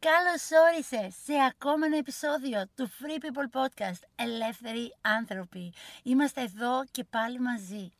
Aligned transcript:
Καλώς 0.00 0.48
όρισες 0.66 1.14
σε 1.24 1.32
ακόμα 1.48 1.86
ένα 1.86 1.96
επεισόδιο 1.96 2.64
του 2.74 2.90
Free 2.90 3.24
People 3.24 3.60
Podcast 3.60 4.00
Ελεύθεροι 4.16 4.94
Άνθρωποι. 5.00 5.72
Είμαστε 6.02 6.40
εδώ 6.40 6.84
και 6.90 7.04
πάλι 7.04 7.40
μαζί 7.40 7.92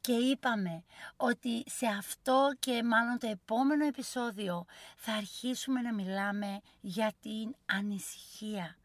και 0.00 0.12
είπαμε 0.12 0.84
ότι 1.16 1.64
σε 1.66 1.86
αυτό 1.86 2.50
και 2.58 2.82
μάλλον 2.82 3.18
το 3.18 3.26
επόμενο 3.26 3.86
επεισόδιο 3.86 4.64
θα 4.96 5.12
αρχίσουμε 5.12 5.80
να 5.80 5.94
μιλάμε 5.94 6.60
για 6.80 7.12
την 7.20 7.54
ανησυχία. 7.66 8.76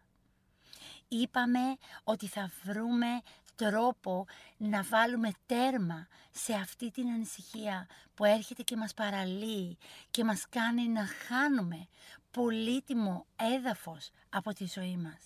Είπαμε 1.08 1.78
ότι 2.04 2.28
θα 2.28 2.52
βρούμε 2.64 3.22
τρόπο 3.56 4.26
να 4.58 4.84
βάλουμε 4.84 5.32
τέρμα 5.46 6.08
σε 6.32 6.54
αυτή 6.54 6.92
την 6.92 7.08
ανησυχία 7.08 7.88
που 8.14 8.26
έρχεται 8.26 8.64
και 8.64 8.76
μας 8.76 8.94
παραλύει 8.94 9.78
και 10.12 10.24
μας 10.24 10.46
κάνει 10.50 10.88
να 10.88 11.06
χάνουμε 11.28 11.88
πολύτιμο 12.32 13.26
έδαφος 13.36 14.10
από 14.30 14.54
τη 14.54 14.66
ζωή 14.66 14.98
μας. 14.98 15.20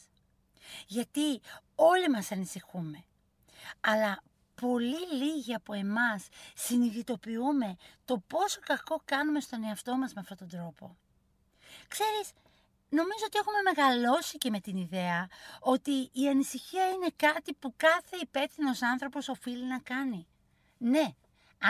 Γιατί 0.88 1.41
όλοι 1.76 2.09
μας 2.09 2.32
ανησυχούμε, 2.32 3.04
αλλά 3.80 4.23
πολύ 4.62 5.13
λίγοι 5.13 5.54
από 5.54 5.74
εμάς 5.74 6.27
συνειδητοποιούμε 6.55 7.76
το 8.05 8.18
πόσο 8.27 8.60
κακό 8.65 9.02
κάνουμε 9.05 9.40
στον 9.40 9.63
εαυτό 9.63 9.96
μας 9.96 10.13
με 10.13 10.21
αυτόν 10.21 10.38
τον 10.38 10.49
τρόπο. 10.49 10.98
Ξέρεις, 11.88 12.32
νομίζω 12.90 13.26
ότι 13.26 13.37
έχουμε 13.37 13.62
μεγαλώσει 13.63 14.37
και 14.37 14.49
με 14.49 14.60
την 14.60 14.77
ιδέα 14.77 15.27
ότι 15.60 16.10
η 16.12 16.27
ανησυχία 16.30 16.90
είναι 16.90 17.10
κάτι 17.15 17.54
που 17.54 17.74
κάθε 17.77 18.18
υπεύθυνος 18.21 18.82
άνθρωπος 18.82 19.30
οφείλει 19.30 19.65
να 19.65 19.80
κάνει. 19.80 20.27
Ναι, 20.77 21.13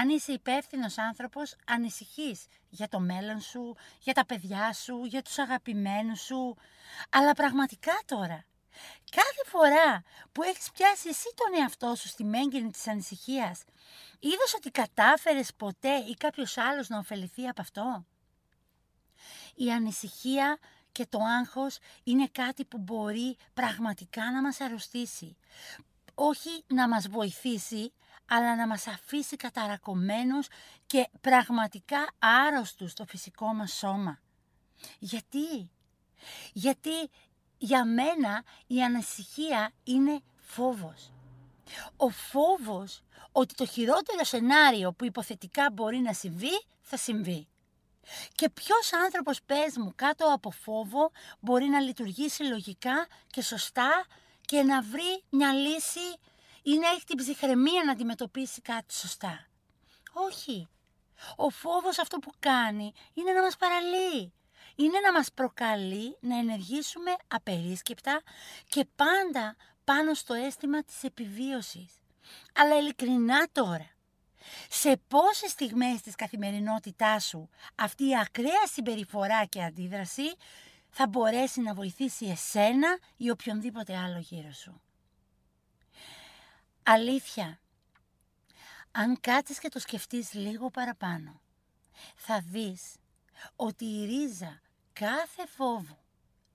αν 0.02 0.10
είσαι 0.10 0.32
υπεύθυνος 0.32 0.98
άνθρωπος, 0.98 1.56
ανησυχείς 1.68 2.46
για 2.70 2.88
το 2.88 3.00
μέλλον 3.00 3.42
σου, 3.42 3.76
για 4.00 4.14
τα 4.14 4.26
παιδιά 4.26 4.74
σου, 4.74 5.06
για 5.06 5.22
τους 5.22 5.38
αγαπημένους 5.38 6.22
σου. 6.22 6.58
Αλλά 7.10 7.34
πραγματικά 7.34 8.00
τώρα, 8.06 8.46
κάθε 9.12 9.44
φορά 9.46 10.04
που 10.32 10.44
έχεις 10.44 10.72
πιάσει 10.72 11.10
εσύ 11.10 11.28
τον 11.36 11.62
εαυτό 11.62 11.96
σου 11.96 12.08
στη 12.08 12.24
μέγενη 12.24 12.72
της 12.72 12.88
ανησυχίας, 12.88 13.64
είδες 14.20 14.54
ότι 14.56 14.72
κατάφερες 14.72 15.54
ποτέ 15.54 15.96
ή 15.96 16.14
κάποιος 16.14 16.58
άλλος 16.58 16.90
να 16.90 16.98
ωφεληθεί 16.98 17.48
από 17.48 17.62
αυτό; 17.62 18.06
Η 19.56 19.72
ανησυχία 19.72 20.58
και 20.92 21.06
το 21.10 21.20
άγχος 21.40 21.78
είναι 22.04 22.28
κάτι 22.28 22.66
που 22.66 22.78
μπορεί 22.78 23.38
πραγματικά 23.54 24.32
να 24.32 24.42
μας 24.42 24.62
αρρωστήσει. 24.62 25.38
Όχι 26.16 26.64
να 26.68 26.88
μας 26.88 27.08
βοηθήσει, 27.08 27.94
αλλά 28.28 28.56
να 28.56 28.68
μας 28.68 28.88
αφήσει 28.88 29.36
καταρακωμένους 29.36 30.48
και 30.86 31.10
πραγματικά 31.22 32.08
άρρωστους 32.20 32.92
στο 32.92 33.06
φυσικό 33.06 33.54
μας 33.54 33.72
σώμα. 33.72 34.20
Γιατί; 35.00 35.70
Γιατί 36.54 37.10
για 37.58 37.86
μένα 37.86 38.44
η 38.68 38.84
ανασυχία 38.84 39.72
είναι 39.84 40.22
φόβος. 40.36 41.12
Ο 41.98 42.10
φόβος 42.10 43.04
ότι 43.32 43.54
το 43.56 43.66
χειρότερο 43.66 44.24
σενάριο 44.24 44.94
που 44.94 45.06
υποθετικά 45.06 45.72
μπορεί 45.72 45.98
να 45.98 46.14
συμβεί, 46.14 46.64
θα 46.82 46.98
συμβεί. 46.98 47.48
Και 48.36 48.50
ποιος 48.50 48.94
άνθρωπος 48.94 49.42
πες 49.46 49.78
μου 49.78 49.94
κάτω 49.96 50.34
από 50.34 50.52
φόβο 50.52 51.12
μπορεί 51.40 51.66
να 51.66 51.80
λειτουργήσει 51.80 52.44
λογικά 52.44 53.08
και 53.28 53.42
σωστά 53.42 54.06
και 54.42 54.64
να 54.64 54.82
βρει 54.82 55.24
μια 55.30 55.54
λύση 55.54 56.20
ή 56.66 56.78
να 56.78 56.90
έχει 56.90 57.04
την 57.06 57.18
ψυχραιμία 57.18 57.84
να 57.84 57.92
αντιμετωπίσει 57.92 58.62
κάτι 58.62 58.94
σωστά. 58.94 59.48
Όχι. 60.14 60.68
Ο 61.36 61.50
φόβος 61.50 62.00
αυτό 62.00 62.18
που 62.18 62.32
κάνει 62.40 62.94
είναι 63.14 63.32
να 63.32 63.42
μας 63.42 63.58
παραλύει. 63.58 64.34
Είναι 64.76 65.00
να 65.00 65.12
μας 65.12 65.32
προκαλεί 65.34 66.18
να 66.20 66.38
ενεργήσουμε 66.38 67.16
απερίσκεπτα 67.28 68.22
και 68.68 68.86
πάντα 68.96 69.56
πάνω 69.84 70.14
στο 70.14 70.34
αίσθημα 70.34 70.84
της 70.84 71.04
επιβίωσης. 71.04 71.94
Αλλά 72.54 72.78
ειλικρινά 72.78 73.48
τώρα, 73.52 73.90
σε 74.70 74.98
πόσες 75.08 75.52
στιγμές 75.52 76.02
της 76.02 76.16
καθημερινότητάς 76.16 77.26
σου 77.26 77.50
αυτή 77.76 78.08
η 78.08 78.18
ακραία 78.18 78.68
συμπεριφορά 78.74 79.46
και 79.46 79.64
αντίδραση 79.64 80.36
θα 80.90 81.08
μπορέσει 81.08 81.62
να 81.62 81.74
βοηθήσει 81.74 82.26
εσένα 82.26 82.98
ή 83.18 83.30
οποιονδήποτε 83.30 83.98
άλλο 83.98 84.20
γύρω 84.20 84.52
σου; 84.52 84.82
Αλήθεια, 86.88 87.60
αν 88.92 89.20
κάτσεις 89.20 89.60
και 89.60 89.70
το 89.70 89.80
σκεφτείς 89.80 90.34
λίγο 90.34 90.70
παραπάνω, 90.70 91.42
θα 92.16 92.40
δεις 92.42 92.96
ότι 93.56 93.86
η 93.86 94.06
ρίζα 94.06 94.62
κάθε 94.94 95.48
φόβου, 95.48 95.98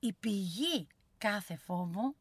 η 0.01 0.13
πηγή 0.13 0.87
κάθε 1.19 1.57
φόβου, 1.57 2.17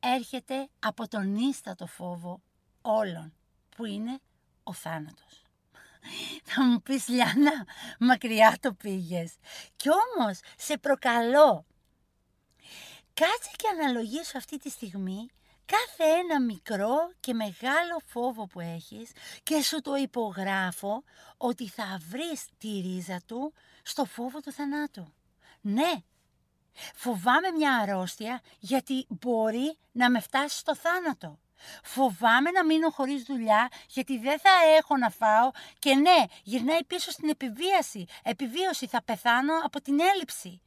έρχεται 0.00 0.68
από 0.78 1.08
τον 1.08 1.36
ίστατο 1.36 1.86
φόβο 1.86 2.42
όλων, 2.82 3.34
που 3.76 3.84
είναι 3.84 4.20
ο 4.62 4.72
θάνατος. 4.72 5.42
Θα 6.44 6.64
μου 6.64 6.82
πεις 6.82 7.08
Λιάννα, 7.08 7.66
μακριά 7.98 8.58
το 8.60 8.72
πήγες. 8.72 9.34
Κι 9.76 9.88
όμως 9.90 10.40
σε 10.56 10.78
προκαλώ. 10.78 11.66
Κάτσε 13.14 13.50
και 13.56 13.68
αναλογίσου 13.68 14.38
αυτή 14.38 14.58
τη 14.58 14.70
στιγμή 14.70 15.30
κάθε 15.70 16.10
ένα 16.18 16.40
μικρό 16.40 17.12
και 17.20 17.34
μεγάλο 17.34 18.00
φόβο 18.06 18.46
που 18.46 18.60
έχεις 18.60 19.10
και 19.42 19.62
σου 19.62 19.80
το 19.80 19.94
υπογράφω 19.94 21.04
ότι 21.36 21.68
θα 21.68 22.00
βρεις 22.08 22.46
τη 22.58 22.80
ρίζα 22.80 23.20
του 23.26 23.52
στο 23.82 24.04
φόβο 24.04 24.40
του 24.40 24.52
θανάτου. 24.52 25.12
Ναι, 25.60 25.92
φοβάμαι 26.94 27.50
μια 27.50 27.76
αρρώστια 27.76 28.40
γιατί 28.58 29.06
μπορεί 29.08 29.76
να 29.92 30.10
με 30.10 30.20
φτάσει 30.20 30.58
στο 30.58 30.76
θάνατο. 30.76 31.38
Φοβάμαι 31.82 32.50
να 32.50 32.64
μείνω 32.64 32.90
χωρίς 32.90 33.22
δουλειά 33.22 33.68
γιατί 33.88 34.18
δεν 34.18 34.38
θα 34.38 34.50
έχω 34.78 34.96
να 34.96 35.10
φάω 35.10 35.50
και 35.78 35.94
ναι, 35.94 36.24
γυρνάει 36.42 36.84
πίσω 36.84 37.10
στην 37.10 37.28
επιβίαση. 37.28 38.06
Επιβίωση 38.22 38.86
θα 38.86 39.02
πεθάνω 39.02 39.52
από 39.62 39.80
την 39.80 40.00
έλλειψη. 40.00 40.60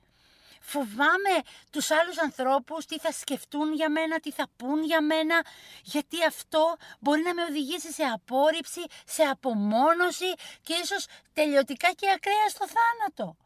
Φοβάμαι 0.65 1.35
τους 1.69 1.91
άλλους 1.91 2.17
ανθρώπους, 2.17 2.85
τι 2.85 2.99
θα 2.99 3.11
σκεφτούν 3.11 3.73
για 3.73 3.89
μένα, 3.89 4.19
τι 4.19 4.31
θα 4.31 4.47
πούν 4.55 4.83
για 4.83 5.01
μένα, 5.01 5.45
γιατί 5.83 6.25
αυτό 6.25 6.75
μπορεί 6.99 7.21
να 7.21 7.33
με 7.33 7.43
οδηγήσει 7.43 7.91
σε 7.91 8.03
απόρριψη, 8.03 8.81
σε 9.05 9.23
απομόνωση 9.23 10.33
και 10.61 10.73
ίσως 10.83 11.05
τελειωτικά 11.33 11.91
και 11.91 12.11
ακραία 12.11 12.49
στο 12.49 12.65
θάνατο. 12.67 13.37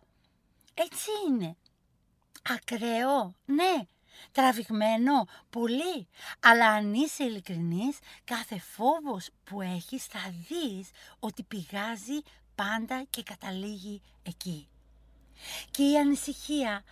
Έτσι 0.74 1.10
είναι. 1.28 1.56
Ακραίο, 2.50 3.36
ναι. 3.46 3.76
Τραβηγμένο, 4.32 5.26
πολύ. 5.50 6.08
Αλλά 6.40 6.68
αν 6.68 6.94
είσαι 6.94 7.24
ειλικρινής, 7.24 7.98
κάθε 8.24 8.60
φόβος 8.60 9.30
που 9.44 9.62
έχεις 9.62 10.06
θα 10.06 10.34
δεις 10.48 10.90
ότι 11.20 11.44
πηγάζει 11.44 12.20
πάντα 12.56 13.06
και 13.10 13.24
καταλήγει 13.24 14.02
εκεί. 14.24 14.68
Και 15.72 15.84
η 15.90 15.98
ανησυχία 15.98 16.84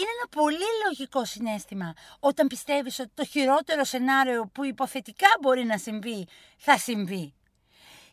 είναι 0.00 0.10
ένα 0.18 0.28
πολύ 0.42 0.64
λογικό 0.84 1.24
συνέστημα 1.24 1.94
όταν 2.20 2.46
πιστεύεις 2.46 2.98
ότι 2.98 3.10
το 3.14 3.24
χειρότερο 3.24 3.84
σενάριο 3.84 4.46
που 4.46 4.64
υποθετικά 4.64 5.28
μπορεί 5.40 5.64
να 5.64 5.78
συμβεί, 5.78 6.26
θα 6.56 6.78
συμβεί. 6.78 7.34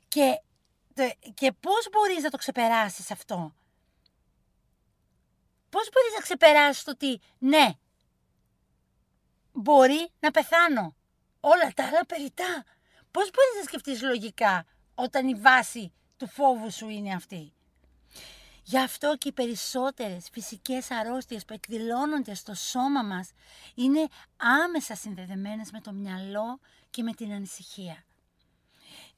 Και, 0.08 0.42
και 1.34 1.52
πώς 1.52 1.88
μπορείς 1.92 2.24
να 2.24 2.30
το 2.30 2.38
ξεπεράσεις 2.38 3.12
αυτό; 3.12 3.54
Πώς 5.76 5.90
μπορείς 5.94 6.14
να 6.14 6.20
ξεπεράσεις 6.20 6.84
το 6.84 6.92
ότι 6.92 7.22
ναι, 7.38 7.70
μπορεί 9.52 10.10
να 10.20 10.32
πεθάνω. 10.32 10.96
Όλα 11.40 11.72
τα 11.76 11.86
άλλα 11.86 12.06
περιτά. 12.06 12.64
Πώς 13.12 13.32
μπορείς 13.32 13.56
να 13.58 13.64
σκεφτείς 13.64 14.02
λογικά 14.02 14.66
όταν 14.96 15.28
η 15.28 15.36
βάση 15.36 15.94
του 16.18 16.28
φόβου 16.28 16.72
σου 16.72 16.90
είναι 16.90 17.14
αυτή; 17.14 17.54
Γι' 18.68 18.80
αυτό 18.80 19.16
και 19.18 19.28
οι 19.28 19.32
περισσότερες 19.32 20.30
φυσικές 20.32 20.92
αρρώστιες 20.92 21.46
που 21.46 21.54
εκδηλώνονται 21.54 22.34
στο 22.34 22.54
σώμα 22.54 23.04
μας 23.04 23.30
είναι 23.76 24.08
άμεσα 24.38 24.96
συνδεδεμένες 24.96 25.72
με 25.72 25.82
το 25.82 25.92
μυαλό 25.92 26.60
και 26.90 27.04
με 27.04 27.14
την 27.14 27.32
ανησυχία. 27.32 28.04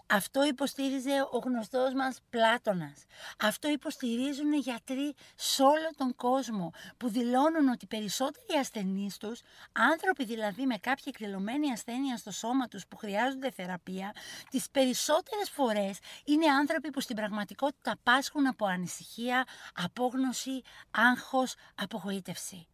Αυτό 0.09 0.43
υποστήριζε 0.43 1.27
ο 1.31 1.37
γνωστός 1.37 1.93
μας 1.93 2.17
Πλάτωνας. 2.29 3.05
Αυτό 3.39 3.69
υποστηρίζουν 3.69 4.51
οι 4.51 4.57
γιατροί 4.57 5.13
σε 5.35 5.63
όλο 5.63 5.89
τον 5.97 6.15
κόσμο 6.15 6.71
που 6.97 7.09
δηλώνουν 7.09 7.67
ότι 7.69 7.85
περισσότεροι 7.85 8.59
ασθενείς 8.59 9.17
τους, 9.17 9.41
άνθρωποι 9.71 10.25
δηλαδή 10.25 10.65
με 10.65 10.77
κάποια 10.77 11.05
εκδηλωμένη 11.05 11.71
ασθένεια 11.71 12.17
στο 12.17 12.31
σώμα 12.31 12.67
τους 12.67 12.87
που 12.87 12.97
χρειάζονται 12.97 13.51
θεραπεία, 13.51 14.13
τις 14.49 14.69
περισσότερες 14.69 15.49
φορές 15.49 15.97
είναι 16.25 16.45
άνθρωποι 16.45 16.89
που 16.89 17.01
στην 17.01 17.15
πραγματικότητα 17.15 17.95
πάσχουν 18.03 18.47
από 18.47 18.65
ανησυχία, 18.65 19.45
απόγνωση, 19.75 20.61
άγχος, 20.91 21.55
απογοήτευση. 21.75 22.67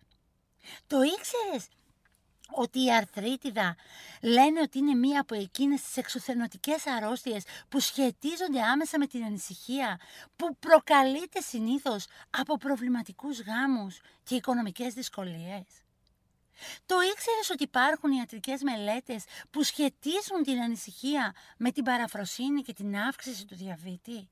Το 0.88 1.02
ήξερες; 1.02 1.68
Ότι 2.56 2.84
η 2.84 2.94
αρθρίτιδα 2.94 3.76
λένε 4.22 4.62
ότι 4.62 4.78
είναι 4.78 4.94
μία 4.94 5.22
από 5.22 5.36
εκείνες 5.36 5.82
τις 5.82 5.98
εξουθενωτικές 5.98 6.88
αρρώστιες 6.88 7.44
που 7.70 7.80
σχετίζονται 7.80 8.62
άμεσα 8.62 9.00
με 9.00 9.08
την 9.08 9.24
ανησυχία, 9.24 10.00
που 10.36 10.58
προκαλείται 10.58 11.42
συνήθως 11.42 12.06
από 12.30 12.58
προβληματικούς 12.58 13.42
γάμους 13.42 14.00
και 14.24 14.36
οικονομικές 14.36 14.94
δυσκολίες. 14.94 15.64
Το 16.86 16.96
ήξερες 17.14 17.50
ότι 17.50 17.64
υπάρχουν 17.64 18.12
ιατρικές 18.12 18.62
μελέτες 18.62 19.24
που 19.52 19.64
σχετίζουν 19.64 20.44
την 20.44 20.62
ανησυχία 20.62 21.36
με 21.58 21.72
την 21.72 21.84
παραφροσύνη 21.84 22.62
και 22.62 22.74
την 22.74 22.98
αύξηση 22.98 23.46
του 23.46 23.56
διαβήτη; 23.56 24.30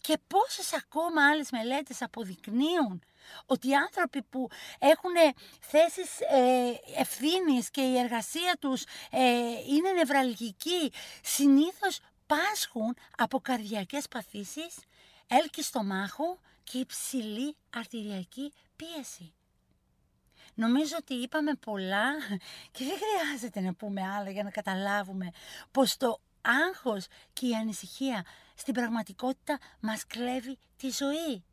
Και 0.00 0.18
πόσες 0.26 0.72
ακόμα 0.72 1.28
άλλες 1.28 1.50
μελέτες 1.50 2.02
αποδεικνύουν 2.02 3.02
ότι 3.46 3.68
οι 3.68 3.74
άνθρωποι 3.74 4.22
που 4.22 4.48
έχουν 4.78 5.36
θέσεις 5.60 6.20
ε, 6.20 6.72
ευθύνης 6.96 7.70
και 7.70 7.80
η 7.80 7.98
εργασία 7.98 8.56
τους 8.60 8.82
ε, 9.10 9.20
είναι 9.68 9.90
νευραλγική 9.92 10.92
συνήθως 11.22 12.00
πάσχουν 12.26 12.96
από 13.16 13.40
καρδιακές 13.40 14.08
παθήσεις, 14.08 14.76
έλκη 15.26 15.62
στομάχου 15.62 16.38
και 16.62 16.78
υψηλή 16.78 17.56
αρτηριακή 17.76 18.52
πίεση. 18.76 19.34
Νομίζω 20.54 20.96
ότι 20.98 21.14
είπαμε 21.14 21.54
πολλά 21.54 22.12
και 22.72 22.84
δεν 22.84 22.96
χρειάζεται 22.96 23.60
να 23.60 23.74
πούμε 23.74 24.02
άλλα 24.02 24.30
για 24.30 24.42
να 24.42 24.50
καταλάβουμε 24.50 25.30
πως 25.70 25.96
το 25.96 26.20
άγχος 26.40 27.06
και 27.32 27.46
η 27.46 27.54
ανησυχία 27.54 28.24
στην 28.54 28.74
πραγματικότητα 28.74 29.58
μας 29.80 30.06
κλέβει 30.06 30.58
τη 30.76 30.90
ζωή. 30.90 31.44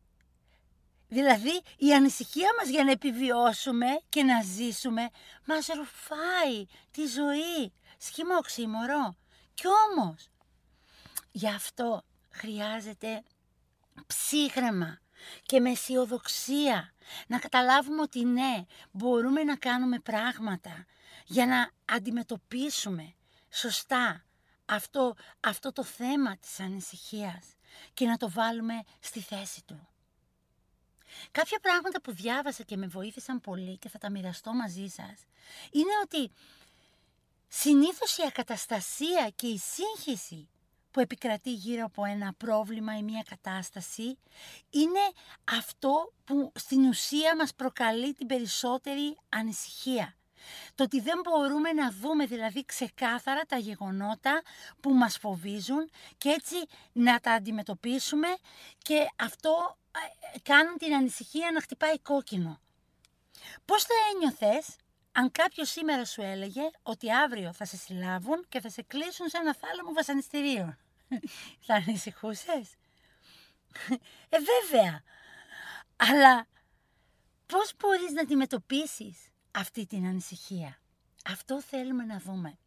Δηλαδή 1.13 1.62
η 1.78 1.94
ανησυχία 1.94 2.50
μας 2.60 2.69
για 2.69 2.84
να 2.84 2.92
επιβιώσουμε 2.92 3.86
και 4.10 4.24
να 4.24 4.42
ζήσουμε 4.42 5.10
μας 5.46 5.68
ρουφάει 5.68 6.66
τη 6.92 7.06
ζωή. 7.06 7.74
Σχήμα 7.98 8.38
οξύμορο. 8.38 9.16
Κι 9.54 9.68
όμως 9.68 10.30
γι' 11.31 11.48
αυτό 11.48 12.04
χρειάζεται 12.30 13.24
ψύχρεμα 14.08 15.00
και 15.42 15.60
με 15.60 15.69
αισιοδοξία 15.69 16.94
να 17.28 17.40
καταλάβουμε 17.40 18.02
ότι 18.02 18.25
ναι, 18.25 18.66
μπορούμε 18.92 19.44
να 19.44 19.56
κάνουμε 19.56 20.00
πράγματα 20.00 20.86
για 21.25 21.46
να 21.46 21.72
αντιμετωπίσουμε 21.96 23.13
σωστά 23.50 24.25
αυτό, 24.66 25.16
αυτό 25.40 25.72
το 25.72 25.84
θέμα 25.84 26.38
της 26.38 26.60
ανησυχίας 26.60 27.46
και 27.94 28.06
να 28.06 28.18
το 28.18 28.30
βάλουμε 28.30 28.84
στη 29.00 29.19
θέση 29.19 29.63
του. 29.66 29.91
Κάποια 31.31 31.60
πράγματα 31.60 32.02
που 32.02 32.13
διάβασα 32.13 32.63
και 32.63 32.78
με 32.78 32.88
βοήθησαν 32.88 33.42
πολύ 33.42 33.78
και 33.78 33.90
θα 33.90 33.98
τα 33.98 34.10
μοιραστώ 34.10 34.54
μαζί 34.54 34.88
σας 34.88 35.25
είναι 35.72 35.92
ότι 36.04 36.31
συνήθως 37.48 38.18
η 38.18 38.24
ακαταστασία 38.28 39.31
και 39.36 39.48
η 39.48 39.58
σύγχυση 39.58 40.50
που 40.92 41.00
επικρατεί 41.00 41.54
γύρω 41.54 41.86
από 41.86 42.06
ένα 42.06 42.34
πρόβλημα 42.38 42.98
ή 42.98 43.04
μια 43.04 43.24
κατάσταση 43.30 44.18
είναι 44.69 45.00
αυτό 45.58 46.13
που 46.24 46.52
στην 46.56 46.86
ουσία 46.86 47.36
μας 47.36 47.54
προκαλεί 47.54 48.13
την 48.13 48.28
περισσότερη 48.28 49.18
ανησυχία. 49.30 50.16
Το 50.75 50.84
ότι 50.84 51.02
δεν 51.02 51.19
μπορούμε 51.24 51.72
να 51.72 51.92
δούμε 51.92 52.25
δηλαδή 52.25 52.66
ξεκάθαρα 52.66 53.42
τα 53.42 53.58
γεγονότα 53.58 54.42
που 54.80 54.94
μας 54.94 55.18
φοβίζουν 55.18 55.90
και 56.18 56.30
έτσι 56.30 56.56
να 56.92 57.19
τα 57.19 57.31
αντιμετωπίσουμε 57.31 58.28
και 58.78 59.08
αυτό 59.16 59.78
ε, 59.78 59.81
κάνουν 60.44 60.78
την 60.78 60.94
ανησυχία 60.94 61.52
να 61.52 61.62
χτυπάει 61.62 62.00
κόκκινο. 62.00 62.60
Πώς 63.66 63.84
θα 63.84 63.94
ένιωθες 64.14 64.76
αν 65.12 65.32
κάποιος 65.32 65.70
σήμερα 65.70 66.06
σου 66.06 66.22
έλεγε 66.22 66.62
ότι 66.84 67.14
αύριο 67.14 67.54
θα 67.54 67.66
σε 67.66 67.78
συλλάβουν 67.78 68.46
και 68.50 68.60
θα 68.60 68.70
σε 68.70 68.82
κλείσουν 68.82 69.30
σε 69.30 69.38
ένα 69.38 69.56
θάλαμο 69.56 69.94
βασανιστήριο. 69.94 70.78
θα 71.66 71.74
ανησυχούσες; 71.74 72.76
Ε, 74.30 74.38
βέβαια. 74.40 75.04
Αλλά 75.96 76.48
πώς 77.46 77.74
μπορείς 77.78 78.12
να 78.12 78.22
αντιμετωπίσεις 78.22 79.18
αυτή 79.52 79.86
την 79.86 80.06
ανησυχία; 80.06 80.80
Αυτό 81.26 81.62
θέλουμε 81.62 82.04
να 82.06 82.20
δούμε. 82.20 82.58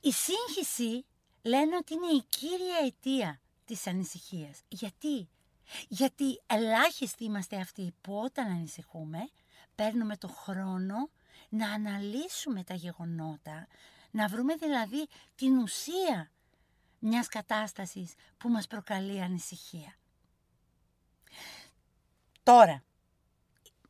Η 0.00 0.12
σύγχυση 0.12 1.04
λένε 1.42 1.76
ότι 1.76 1.94
είναι 1.94 2.06
η 2.06 2.24
κύρια 2.28 2.76
αιτία 2.84 3.40
της 3.64 3.86
ανησυχίας. 3.86 4.60
Γιατί; 4.68 5.28
Γιατί 5.88 6.42
ελάχιστοι 6.46 7.24
είμαστε 7.24 7.56
αυτοί 7.56 7.94
που 8.00 8.14
όταν 8.18 8.46
ανησυχούμε 8.46 9.18
παίρνουμε 9.74 10.16
το 10.16 10.28
χρόνο 10.28 11.10
να 11.48 11.72
αναλύσουμε 11.72 12.64
τα 12.64 12.74
γεγονότα, 12.74 13.66
να 14.10 14.28
βρούμε 14.28 14.54
δηλαδή 14.54 15.08
την 15.34 15.58
ουσία 15.58 16.30
μιας 16.98 17.28
κατάστασης 17.28 18.14
που 18.38 18.48
μας 18.48 18.66
προκαλεί 18.66 19.22
ανησυχία. 19.22 19.96
Τώρα, 22.42 22.82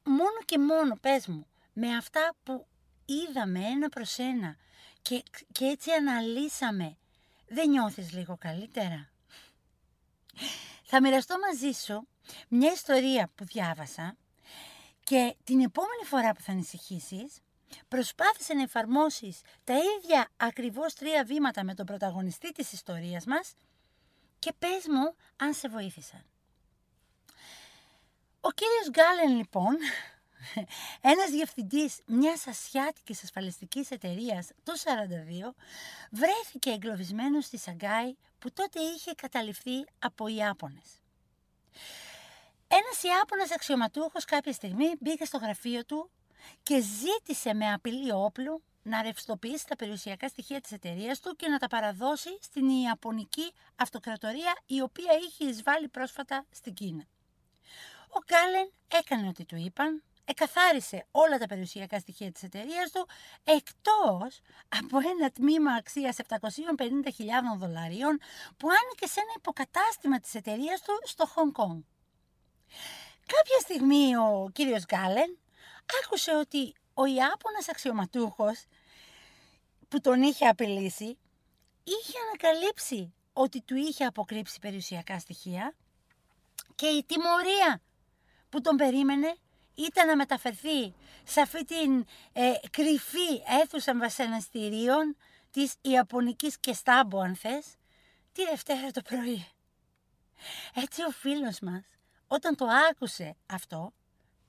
μόνο 0.05 0.43
και 0.45 0.59
μόνο 0.59 0.97
πες 1.01 1.27
μου, 1.27 1.47
με 1.73 1.97
αυτά 1.97 2.35
που 2.43 2.67
είδαμε 3.05 3.67
ένα 3.67 3.89
προς 3.89 4.19
ένα 4.19 4.57
και, 5.03 5.23
και 5.53 5.65
έτσι 5.65 5.91
αναλύσαμε, 5.91 6.97
δεν 7.49 7.69
νιώθεις 7.69 8.13
λίγο 8.13 8.37
καλύτερα; 8.41 9.11
Θα 10.95 11.01
μοιραστώ 11.01 11.37
μαζί 11.39 11.71
σου 11.71 12.09
μια 12.49 12.73
ιστορία 12.73 13.31
που 13.35 13.45
διάβασα 13.45 14.17
και 15.05 15.37
την 15.45 15.61
επόμενη 15.61 16.05
φορά 16.05 16.33
που 16.33 16.41
θα 16.41 16.53
ανησυχήσεις, 16.53 17.41
προσπάθησε 17.89 18.55
να 18.55 18.63
εφαρμόσεις 18.63 19.41
τα 19.65 19.75
ίδια 19.75 20.29
ακριβώς 20.37 20.95
τρία 20.95 21.25
βήματα 21.25 21.65
με 21.65 21.75
τον 21.75 21.87
πρωταγωνιστή 21.87 22.53
της 22.53 22.73
ιστορίας 22.73 23.25
μας 23.25 23.55
και 24.39 24.53
πες 24.59 24.87
μου 24.89 25.15
αν 25.37 25.55
σε 25.55 25.69
βοήθησαν. 25.69 26.25
Ο 28.41 28.51
κύριος 28.51 28.91
Γκάλεν 28.91 29.37
λοιπόν, 29.37 29.77
ένας 31.13 31.31
διευθυντής 31.31 32.01
μιας 32.07 32.47
ασιάτικης 32.47 33.23
ασφαλιστικής 33.23 33.91
εταιρείας 33.91 34.49
το 34.63 34.73
42, 34.85 35.55
βρέθηκε 36.11 36.71
εγκλωβισμένος 36.71 37.45
στη 37.45 37.59
Σαγκάη 37.59 38.17
που 38.39 38.53
τότε 38.53 38.81
είχε 38.81 39.13
καταληφθεί 39.15 39.85
από 39.99 40.29
Ιάπωνες. 40.29 41.03
Ένας 42.69 43.03
Ιάπωνας 43.03 43.51
αξιωματούχος 43.51 44.25
κάποια 44.25 44.53
στιγμή 44.53 44.87
μπήκε 45.01 45.25
στο 45.25 45.39
γραφείο 45.39 45.85
του 45.85 46.11
και 46.63 46.81
ζήτησε 46.81 47.55
με 47.55 47.73
απειλή 47.73 48.13
όπλου 48.13 48.63
να 48.83 49.03
ρευστοποιήσει 49.03 49.67
τα 49.67 49.77
περιουσιακά 49.77 50.29
στοιχεία 50.29 50.61
της 50.61 50.73
εταιρείας 50.73 51.21
του 51.21 51.37
και 51.37 51.49
να 51.49 51.59
τα 51.59 51.67
παραδώσει 51.67 52.39
στην 52.41 52.69
Ιαπωνική 52.69 53.53
Αυτοκρατορία 53.77 54.57
η 54.67 54.81
οποία 54.81 55.13
είχε 55.27 55.45
εισβάλει 55.45 55.89
πρόσφατα 55.89 56.47
στην 56.51 56.75
Κίνα. 56.75 57.05
Ο 58.09 58.19
Γκάλεν 58.25 58.73
έκανε 58.89 59.29
ό,τι 59.29 59.45
του 59.45 59.57
είπαν, 59.57 60.03
εκαθάρισε 60.25 61.07
όλα 61.11 61.39
τα 61.39 61.47
περιουσιακά 61.47 61.99
στοιχεία 61.99 62.33
της 62.33 62.43
εταιρείας 62.43 62.91
του, 62.91 63.09
εκτός 63.45 64.41
από 64.69 64.99
ένα 64.99 65.31
τμήμα 65.31 65.73
αξίας 65.73 66.17
750.000 66.29 66.39
δολαρίων 67.59 68.19
που 68.57 68.69
άνοιγε 68.69 69.07
σε 69.07 69.21
ένα 69.21 69.33
υποκατάστημα 69.37 70.21
της 70.21 70.35
εταιρείας 70.35 70.81
του 70.81 71.01
στο 71.05 71.27
Χονγκ 71.27 71.53
Κόνγκ. 71.53 71.83
Κάποια 73.27 73.59
στιγμή 73.61 74.17
ο 74.17 74.51
κύριος 74.53 74.85
Γκάλεν 74.85 75.39
άκουσε 76.05 76.37
ότι 76.37 76.75
ο 76.95 77.05
Ιάπωνας 77.05 77.69
αξιωματούχος 77.69 78.65
που 79.89 80.01
τον 80.01 80.23
είχε 80.23 80.47
απειλήσει 80.47 81.19
είχε 81.85 82.19
ανακαλύψει 82.27 83.15
ότι 83.33 83.61
του 83.61 83.77
είχε 83.77 84.05
αποκρύψει 84.05 84.59
περιουσιακά 84.59 85.19
στοιχεία 85.19 85.75
και 86.75 86.87
η 86.87 87.05
τιμωρία 87.05 87.83
που 88.49 88.61
τον 88.61 88.77
περίμενε 88.77 89.37
ήταν 89.75 90.07
να 90.07 90.17
μεταφερθεί 90.17 90.95
σε 91.25 91.41
αυτή 91.41 91.65
την 91.65 92.07
ε, 92.33 92.53
κρυφή 92.71 93.43
αίθουσα 93.61 93.97
βασαναστήριων 93.97 95.17
της 95.51 95.75
Ιαπωνικής 95.81 96.59
Κεστάμπο 96.59 97.21
αν 97.21 97.37
θες, 97.37 97.67
τη 98.33 98.45
Δευτέρα 98.45 98.91
το 98.91 99.03
πρωί. 99.03 99.47
Έτσι 100.75 101.03
ο 101.03 101.11
φίλος 101.11 101.61
μας 101.61 101.85
όταν 102.27 102.57
το 102.57 102.67
άκουσε 102.91 103.37
αυτό 103.47 103.93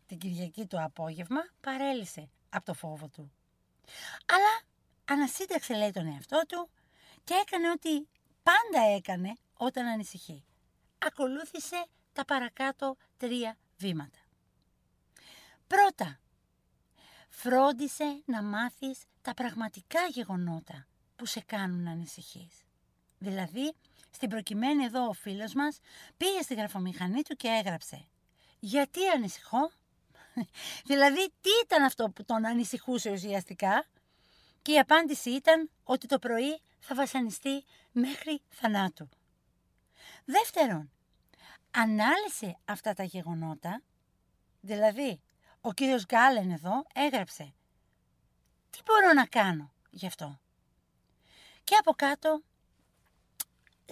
την 0.06 0.18
Κυριακή 0.18 0.65
το 0.65 0.77
απόγευμα 0.82 1.42
παρέλυσε 1.62 2.30
από 2.50 2.65
το 2.65 2.74
φόβο 2.74 3.08
του. 3.08 3.32
Αλλά 4.25 4.62
ανασύνταξε 5.06 5.74
λέει 5.74 5.92
τον 5.92 6.08
εαυτό 6.08 6.42
του 6.48 6.70
και 7.24 7.34
έκανε 7.34 7.72
ό,τι 7.72 8.08
πάντα 8.44 8.86
έκανε 8.96 9.34
όταν 9.53 9.86
ανησυχεί. 9.86 10.44
Ακολούθησε 10.98 11.86
τα 12.13 12.25
παρακάτω 12.25 12.96
τρία 13.18 13.58
βήματα. 13.77 14.20
Πρώτα, 15.74 16.20
φρόντισε 17.30 18.22
να 18.25 18.44
μάθεις 18.44 19.03
τα 19.22 19.34
πραγματικά 19.34 20.06
γεγονότα 20.08 20.88
που 21.15 21.25
σε 21.25 21.39
κάνουν 21.39 21.84
να 21.84 21.92
ανησυχείς. 21.92 22.63
Δηλαδή, 23.18 23.74
στην 24.12 24.30
προκειμένη 24.30 24.84
εδώ 24.84 25.08
ο 25.08 25.13
φίλος 25.13 25.53
μας 25.53 25.80
πήγε 26.18 26.42
στη 26.42 26.53
γραφομηχανή 26.53 27.22
του 27.22 27.36
και 27.36 27.48
έγραψε 27.48 28.08
«Γιατί 28.60 29.08
ανησυχώ» 29.08 29.72
Δηλαδή, 30.89 31.30
τι 31.42 31.50
ήταν 31.63 31.84
αυτό 31.84 32.10
που 32.10 32.25
τον 32.25 32.46
ανησυχούσε 32.46 33.12
ουσιαστικά; 33.12 33.86
Και 34.62 34.72
η 34.72 34.80
απάντηση 34.80 35.30
ήταν 35.30 35.70
ότι 35.84 36.08
το 36.08 36.20
πρωί 36.20 36.62
θα 36.80 36.96
βασανιστεί 36.96 37.63
μέχρι 37.92 38.42
θανάτου. 38.50 39.10
Δεύτερον, 40.25 40.92
ανάλυσε 41.72 42.58
αυτά 42.65 42.94
τα 42.94 43.03
γεγονότα, 43.03 43.82
δηλαδή 44.62 45.22
ο 45.65 45.74
κύριος 45.74 46.05
Γκάλεν 46.05 46.51
εδώ 46.51 46.86
έγραψε 46.93 47.53
τι 48.70 48.79
μπορώ 48.86 49.13
να 49.13 49.25
κάνω 49.25 49.74
γι' 49.89 50.05
αυτό; 50.05 50.39
Και 51.63 51.75
από 51.75 51.91
κάτω 51.91 52.41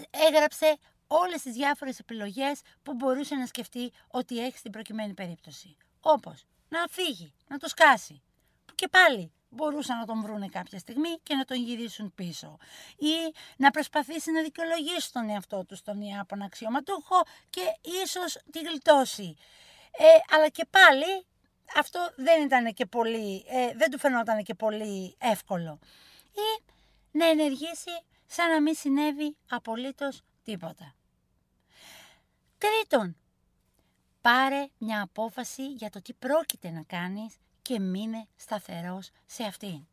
έγραψε 0.09 0.77
όλες 1.07 1.41
τις 1.41 1.53
διάφορες 1.53 1.99
επιλογές 1.99 2.61
που 2.83 2.93
μπορούσε 2.93 3.35
να 3.35 3.45
σκεφτεί 3.45 3.93
ότι 4.07 4.45
έχει 4.45 4.57
στην 4.57 4.71
προκειμένη 4.71 5.13
περίπτωση. 5.13 5.77
Όπως 5.99 6.45
να 6.69 6.79
φύγει, 6.89 7.33
να 7.47 7.57
το 7.57 7.67
σκάσει, 7.67 8.21
που 8.65 8.75
και 8.75 8.87
πάλι 8.87 9.31
μπορούσαν 9.49 9.97
να 9.97 10.05
τον 10.05 10.21
βρούνε 10.21 10.47
κάποια 10.47 10.79
στιγμή 10.79 11.19
και 11.23 11.35
να 11.35 11.45
τον 11.45 11.57
γυρίσουν 11.57 12.13
πίσω. 12.15 12.57
Ή 12.97 13.35
να 13.57 13.71
προσπαθήσει 13.71 14.31
να 14.31 14.41
δικαιολογήσει 14.41 15.11
τον 15.11 15.29
εαυτό 15.29 15.65
του 15.65 15.75
στον 15.75 16.01
Ιάπωνα 16.01 16.45
αξιωματούχο 16.45 17.21
και 17.49 17.61
ίσως 18.03 18.37
τη 18.51 18.59
γλιτώσει. 18.59 19.35
Ε, 19.91 20.35
αλλά 20.35 20.49
και 20.49 20.65
πάλι 20.69 21.25
αυτό 21.77 22.13
δεν 22.15 22.43
ήταν 22.43 22.73
και 22.73 22.85
πολύ, 22.85 23.45
ε, 23.47 23.73
δεν 23.75 23.91
του 23.91 23.99
φαινόταν 23.99 24.43
και 24.43 24.53
πολύ 24.53 25.15
εύκολο. 25.19 25.79
Ή 26.31 26.63
να 27.11 27.25
ενεργήσει 27.25 28.03
σαν 28.25 28.49
να 28.49 28.61
μην 28.61 28.75
συνέβη 28.75 29.37
απολύτως 29.49 30.21
τίποτα. 30.43 30.95
Τρίτον, 32.57 33.15
πάρε 34.21 34.67
μια 34.77 35.01
απόφαση 35.01 35.67
για 35.71 35.89
το 35.89 36.01
τι 36.01 36.13
πρόκειται 36.13 36.69
να 36.69 36.83
κάνεις 36.83 37.35
και 37.61 37.79
μείνε 37.79 38.27
σταθερός 38.35 39.09
σε 39.25 39.43
αυτήν. 39.43 39.87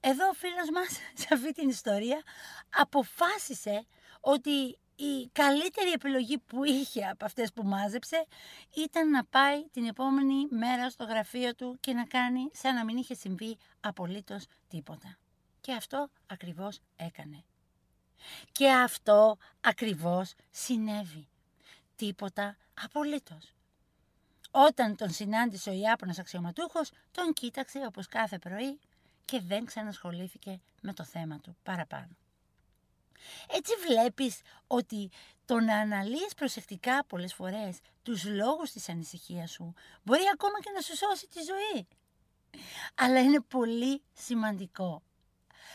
Εδώ 0.00 0.28
ο 0.28 0.32
φίλος 0.32 0.70
μας 0.72 0.88
σε 1.20 1.28
αυτή 1.32 1.52
την 1.52 1.68
ιστορία 1.68 2.22
αποφάσισε 2.70 3.86
ότι 4.20 4.78
η 4.96 5.28
καλύτερη 5.32 5.90
επιλογή 5.90 6.38
που 6.38 6.64
είχε 6.64 7.06
από 7.06 7.24
αυτές 7.24 7.52
που 7.52 7.62
μάζεψε 7.62 8.26
ήταν 8.76 9.10
να 9.10 9.24
πάει 9.24 9.68
την 9.68 9.86
επόμενη 9.86 10.46
μέρα 10.50 10.90
στο 10.90 11.04
γραφείο 11.04 11.54
του 11.54 11.76
και 11.80 11.92
να 11.92 12.04
κάνει 12.04 12.50
σαν 12.52 12.74
να 12.74 12.84
μην 12.84 12.96
είχε 12.96 13.14
συμβεί 13.14 13.56
απολύτως 13.80 14.46
τίποτα. 14.68 15.16
Και 15.60 15.72
αυτό 15.72 16.08
ακριβώς 16.26 16.80
έκανε. 16.96 17.44
Και 18.52 18.72
αυτό 18.72 19.36
ακριβώς 19.60 20.34
συνέβη. 20.50 21.28
Τίποτα 21.96 22.56
απολύτως. 22.84 23.54
Όταν 24.50 24.96
τον 24.96 25.10
συνάντησε 25.10 25.70
ο 25.70 25.72
Ιάπωνας 25.72 26.18
αξιωματούχος, 26.18 26.90
τον 27.10 27.32
κοίταξε 27.32 27.84
όπως 27.86 28.06
κάθε 28.06 28.38
πρωί 28.38 28.78
και 29.24 29.40
δεν 29.40 29.64
ξανασχολήθηκε 29.64 30.60
με 30.80 30.92
το 30.92 31.04
θέμα 31.04 31.40
του 31.40 31.56
παραπάνω. 31.62 32.16
Έτσι 33.50 33.72
βλέπεις 33.88 34.40
ότι 34.66 35.10
το 35.44 35.60
να 35.60 35.78
αναλύεις 35.78 36.34
προσεκτικά 36.36 37.04
πολλές 37.04 37.34
φορές 37.34 37.78
τους 38.02 38.24
λόγους 38.24 38.70
της 38.70 38.88
ανησυχίας 38.88 39.50
σου 39.50 39.74
μπορεί 40.02 40.22
ακόμα 40.32 40.60
και 40.60 40.70
να 40.74 40.80
σου 40.80 40.96
σώσει 40.96 41.28
τη 41.28 41.40
ζωή. 41.42 41.86
Αλλά 42.94 43.20
είναι 43.20 43.40
πολύ 43.40 44.02
σημαντικό. 44.12 45.02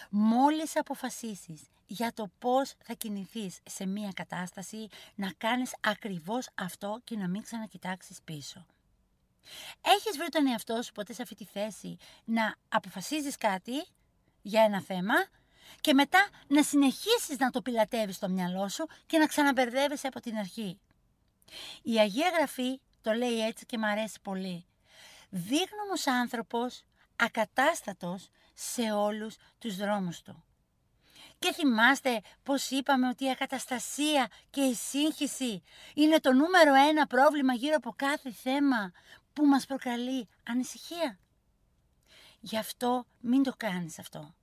Μόλις 0.10 0.76
αποφασίσεις 0.76 1.62
για 1.86 2.14
το 2.14 2.32
πώς 2.40 2.74
θα 2.84 2.94
κινηθείς 2.94 3.60
σε 3.70 3.86
μία 3.86 4.12
κατάσταση, 4.14 4.88
να 5.16 5.32
κάνεις 5.38 5.76
ακριβώς 5.82 6.50
αυτό 6.56 7.02
και 7.04 7.18
να 7.18 7.28
μην 7.28 7.42
ξανακοιτάξεις 7.42 8.22
πίσω. 8.24 8.66
Έχεις 9.82 10.18
βρει 10.18 10.30
τον 10.30 10.48
εαυτό 10.48 10.82
σου 10.82 10.92
ποτέ 10.92 11.14
σε 11.14 11.22
αυτή 11.22 11.36
τη 11.36 11.46
θέση 11.46 11.98
να 12.26 12.56
αποφασίζεις 12.70 13.38
κάτι 13.38 13.86
για 14.42 14.64
ένα 14.64 14.82
θέμα 14.82 15.14
και 15.82 15.94
μετά 15.94 16.28
να 16.48 16.64
συνεχίσεις 16.64 17.38
να 17.38 17.50
το 17.50 17.62
πιλατεύεις 17.62 18.16
στο 18.16 18.30
μυαλό 18.30 18.70
σου 18.70 18.88
και 19.06 19.18
να 19.18 19.26
ξαναμπερδεύεσαι 19.26 20.08
από 20.08 20.20
την 20.20 20.38
αρχή. 20.38 20.80
Η 21.82 22.00
Αγία 22.00 22.30
Γραφή 22.30 22.80
το 23.02 23.12
λέει 23.12 23.46
έτσι 23.46 23.66
και 23.66 23.78
μου 23.78 23.86
αρέσει 23.86 24.20
πολύ. 24.22 24.66
Δίγνωμος 25.30 26.08
άνθρωπος, 26.08 26.84
ακατάστατος 27.16 28.30
σε 28.54 28.92
όλους 28.92 29.36
τους 29.60 29.76
δρόμους 29.76 30.22
του. 30.22 30.44
Και 31.40 31.54
θυμάστε 31.54 32.22
πως 32.44 32.70
είπαμε 32.70 33.08
ότι 33.08 33.26
η 33.26 33.30
ακαταστασία 33.30 34.28
και 34.50 34.62
η 34.62 34.74
σύγχυση 34.74 35.64
είναι 35.94 36.20
το 36.20 36.34
νούμερο 36.34 36.74
ένα 36.74 37.08
πρόβλημα 37.08 37.54
γύρω 37.54 37.76
από 37.76 37.94
κάθε 37.96 38.32
θέμα 38.32 38.92
που 39.34 39.46
μας 39.46 39.66
προκαλεί 39.66 40.28
ανησυχία. 40.48 41.20
Γι' 42.40 42.58
αυτό 42.58 43.06
μην 43.20 43.44
το 43.44 43.54
κάνεις 43.58 44.00
αυτό. 44.00 44.36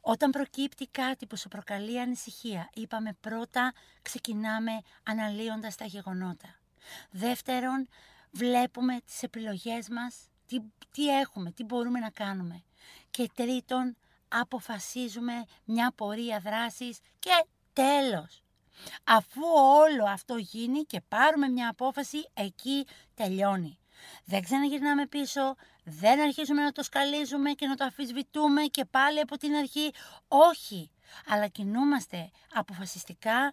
Όταν 0.00 0.30
προκύπτει 0.30 0.86
κάτι 0.86 1.26
που 1.26 1.36
σου 1.36 1.48
προκαλεί 1.48 2.00
ανησυχία, 2.00 2.70
είπαμε 2.74 3.16
πρώτα 3.20 3.72
ξεκινάμε 4.02 4.72
αναλύοντας 5.02 5.74
τα 5.76 5.84
γεγονότα. 5.84 6.58
Δεύτερον, 7.10 7.88
βλέπουμε 8.30 9.00
τις 9.06 9.22
επιλογές 9.22 9.88
μας, 9.88 10.16
τι, 10.46 10.60
τι 10.90 11.18
έχουμε, 11.18 11.50
τι 11.50 11.64
μπορούμε 11.64 11.98
να 11.98 12.10
κάνουμε. 12.10 12.62
Και 13.10 13.30
τρίτον, 13.34 13.96
αποφασίζουμε 14.28 15.44
μια 15.64 15.92
πορεία 15.96 16.40
δράσης 16.40 16.98
και 17.18 17.46
τέλος. 17.72 18.42
Αφού 19.04 19.42
όλο 19.54 20.04
αυτό 20.04 20.36
γίνει 20.36 20.82
και 20.82 21.00
πάρουμε 21.08 21.48
μια 21.48 21.68
απόφαση, 21.68 22.28
εκεί 22.34 22.86
τελειώνει. 23.14 23.78
Δεν 24.24 24.42
ξαναγυρνάμε 24.42 25.06
πίσω, 25.06 25.54
δεν 25.88 26.20
αρχίζουμε 26.20 26.62
να 26.62 26.72
το 26.72 26.82
σκαλίζουμε 26.82 27.50
και 27.50 27.66
να 27.66 27.74
το 27.74 27.84
αφισβητούμε 27.84 28.62
και 28.62 28.84
πάλι 28.84 29.20
από 29.20 29.36
την 29.38 29.54
αρχή. 29.54 29.92
Όχι, 30.28 30.90
αλλά 31.26 31.46
κινούμαστε 31.48 32.30
αποφασιστικά, 32.54 33.52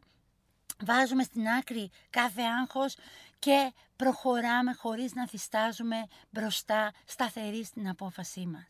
βάζουμε 0.86 1.24
στην 1.24 1.48
άκρη 1.48 1.92
κάθε 2.10 2.42
άγχος 2.42 2.96
και 3.40 3.74
προχωράμε 3.96 4.74
χωρίς 4.74 5.14
να 5.14 5.28
θυστάζουμε 5.28 6.08
μπροστά 6.30 6.92
σταθερή 7.06 7.64
στην 7.64 7.90
απόφασή 7.90 8.46
μας. 8.46 8.68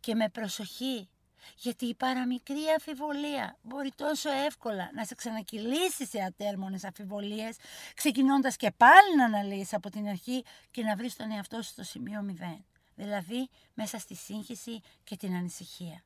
Και 0.00 0.14
με 0.14 0.28
προσοχή 0.28 1.08
γιατί 1.56 1.86
η 1.86 1.94
παραμικρή 1.94 2.64
αφιβολία 2.76 3.56
μπορεί 3.62 3.92
τόσο 3.96 4.30
εύκολα 4.30 4.90
να 4.94 5.04
σε 5.04 5.14
ξανακυλήσει 5.14 6.06
σε 6.06 6.20
ατέρμονες 6.20 6.84
αφιβολίες, 6.84 7.56
ξεκινώντας 7.94 8.56
και 8.56 8.70
πάλι 8.70 9.16
να 9.16 9.24
αναλύεις 9.24 9.74
από 9.74 9.90
την 9.90 10.08
αρχή 10.08 10.44
και 10.70 10.82
να 10.82 10.96
βρεις 10.96 11.16
τον 11.16 11.30
εαυτό 11.30 11.62
σου 11.62 11.70
στο 11.70 11.82
σημείο 11.82 12.22
μηδέν. 12.22 12.64
Δηλαδή 13.00 13.48
μέσα 13.74 13.98
στη 13.98 14.14
σύγχυση 14.14 14.80
και 15.04 15.16
την 15.16 15.34
ανησυχία. 15.34 16.02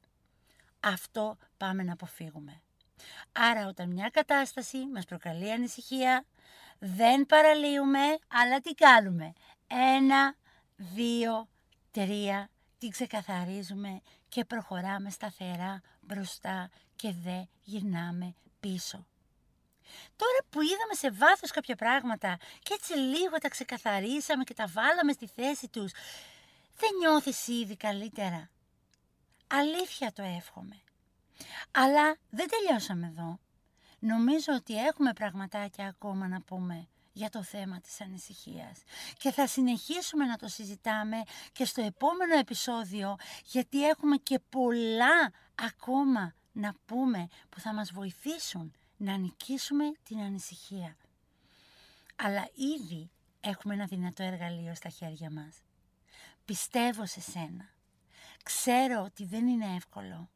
Αυτό 0.80 1.36
πάμε 1.56 1.82
να 1.82 1.92
αποφύγουμε. 1.92 2.62
Άρα 3.32 3.66
όταν 3.66 3.88
μια 3.88 4.08
κατάσταση 4.12 4.86
μας 4.86 5.04
προκαλεί 5.04 5.52
ανησυχία, 5.52 6.24
δεν 6.78 7.26
παραλύουμε, 7.26 7.98
αλλά 8.28 8.60
τι 8.60 8.74
κάνουμε; 8.74 9.32
Ένα, 9.66 10.36
δύο, 10.76 11.48
τρία, 11.90 12.50
την 12.78 12.90
ξεκαθαρίζουμε 12.90 14.00
και 14.28 14.44
προχωράμε 14.44 15.10
σταθερά 15.10 15.80
μπροστά 16.00 16.70
και 16.96 17.12
δεν 17.12 17.48
γυρνάμε 17.62 18.34
πίσω. 18.60 19.06
Τώρα 20.16 20.38
που 20.50 20.60
είδαμε 20.60 20.94
σε 20.94 21.10
βάθος 21.10 21.50
κάποια 21.50 21.76
πράγματα 21.76 22.38
και 22.62 22.74
έτσι 22.74 22.92
λίγο 22.92 23.38
τα 23.38 23.48
ξεκαθαρίσαμε 23.48 24.44
και 24.44 24.54
τα 24.54 24.66
βάλαμε 24.66 25.12
στη 25.12 25.26
θέση 25.26 25.68
τους, 25.68 25.92
δεν 26.76 26.90
νιώθεις 26.98 27.46
ήδη 27.46 27.76
καλύτερα. 27.76 28.50
Αλήθεια 29.46 30.12
το 30.12 30.22
εύχομαι. 30.22 30.80
Αλλά 31.70 32.16
δεν 32.30 32.48
τελειώσαμε 32.48 33.06
εδώ. 33.06 33.38
Νομίζω 33.98 34.52
ότι 34.54 34.84
έχουμε 34.86 35.12
πραγματάκια 35.12 35.86
ακόμα 35.86 36.28
να 36.28 36.40
πούμε 36.40 36.88
για 37.12 37.30
το 37.30 37.42
θέμα 37.42 37.80
της 37.80 38.00
ανησυχίας. 38.00 38.82
Και 39.18 39.30
θα 39.30 39.46
συνεχίσουμε 39.46 40.24
να 40.24 40.36
το 40.36 40.48
συζητάμε 40.48 41.22
και 41.52 41.64
στο 41.64 41.82
επόμενο 41.82 42.38
επεισόδιο 42.38 43.16
γιατί 43.44 43.88
έχουμε 43.88 44.16
και 44.16 44.38
πολλά 44.48 45.32
ακόμα 45.54 46.34
να 46.52 46.74
πούμε 46.86 47.28
που 47.48 47.60
θα 47.60 47.74
μας 47.74 47.92
βοηθήσουν 47.92 48.72
να 48.96 49.16
νικήσουμε 49.16 49.92
την 50.02 50.20
ανησυχία. 50.20 50.96
Αλλά 52.16 52.48
ήδη 52.54 53.10
έχουμε 53.40 53.74
ένα 53.74 53.84
δυνατό 53.84 54.22
εργαλείο 54.22 54.74
στα 54.74 54.88
χέρια 54.88 55.30
μας. 55.30 55.54
Πιστεύω 56.44 57.06
σε 57.06 57.20
σένα. 57.20 57.68
Ξέρω 58.42 59.02
ότι 59.02 59.24
δεν 59.24 59.46
είναι 59.46 59.74
εύκολο. 59.74 60.30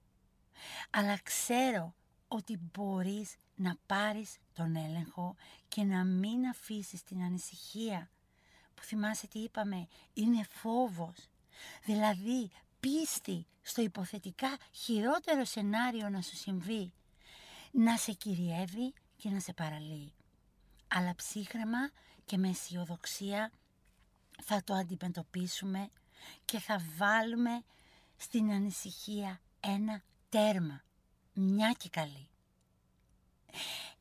Αλλά 0.91 1.19
ξέρω 1.23 1.95
ότι 2.29 2.59
μπορείς 2.73 3.37
να 3.55 3.77
πάρεις 3.87 4.37
τον 4.53 4.77
έλεγχο 4.77 5.35
και 5.69 5.85
να 5.85 6.05
μην 6.05 6.47
αφήσεις 6.47 7.03
την 7.03 7.23
ανησυχία 7.23 8.11
που 8.75 8.83
θυμάσαι 8.83 9.27
τι 9.27 9.39
είπαμε, 9.39 9.89
είναι 10.13 10.47
φόβος. 10.51 11.29
Δηλαδή 11.85 12.51
πίστη 12.81 13.47
στο 13.63 13.83
υποθετικά 13.83 14.57
χειρότερο 14.73 15.45
σενάριο 15.45 16.09
να 16.09 16.21
σου 16.21 16.37
συμβεί, 16.37 16.93
να 17.71 17.97
σε 17.97 18.13
κυριεύει 18.13 18.93
και 19.17 19.31
να 19.31 19.41
σε 19.41 19.53
παραλύει. 19.53 20.13
Αλλά 20.89 21.15
ψύχρεμα 21.15 21.91
και 22.25 22.37
με 22.37 22.49
αισιοδοξία 22.49 23.53
θα 24.43 24.65
το 24.65 24.75
αντιμετωπίσουμε 24.75 25.89
και 26.45 26.59
θα 26.59 26.83
βάλουμε 26.97 27.63
στην 28.17 28.51
ανησυχία 28.51 29.41
ένα 29.61 30.03
τέρμα, 30.29 30.83
μια 31.33 31.75
και 31.79 31.89
καλή. 31.89 32.29